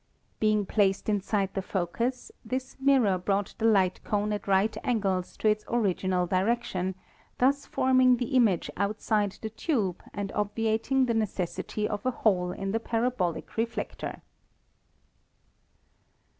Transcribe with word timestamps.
Being 0.39 0.65
placed 0.65 1.09
inside 1.09 1.53
the 1.53 1.61
focus, 1.61 2.31
this 2.43 2.75
mirror 2.79 3.19
brought 3.19 3.53
the 3.59 3.65
light 3.67 4.03
cone 4.03 4.33
at 4.33 4.47
right 4.47 4.75
angles 4.83 5.37
to 5.37 5.47
its 5.47 5.63
original 5.67 6.27
direc 6.27 6.63
tion, 6.63 6.95
thus 7.37 7.67
forming 7.67 8.17
the 8.17 8.33
image 8.35 8.71
outside 8.77 9.37
the 9.43 9.51
tube 9.51 10.01
and 10.11 10.31
obviating 10.31 11.05
the 11.05 11.13
necessity 11.13 11.87
of 11.87 12.03
a 12.03 12.09
hole 12.09 12.51
in 12.51 12.71
the 12.71 12.79
parabolic 12.79 13.57
reflector. 13.57 14.23